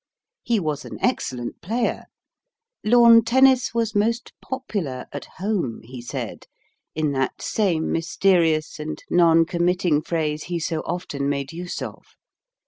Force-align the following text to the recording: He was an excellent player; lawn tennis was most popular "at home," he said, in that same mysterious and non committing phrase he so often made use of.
He 0.41 0.59
was 0.59 0.83
an 0.83 0.97
excellent 0.99 1.61
player; 1.61 2.05
lawn 2.83 3.23
tennis 3.23 3.71
was 3.75 3.93
most 3.93 4.33
popular 4.41 5.05
"at 5.13 5.25
home," 5.37 5.81
he 5.83 6.01
said, 6.01 6.47
in 6.95 7.11
that 7.11 7.39
same 7.43 7.91
mysterious 7.91 8.79
and 8.79 8.97
non 9.11 9.45
committing 9.45 10.01
phrase 10.01 10.45
he 10.45 10.57
so 10.57 10.79
often 10.87 11.29
made 11.29 11.53
use 11.53 11.83
of. 11.83 12.15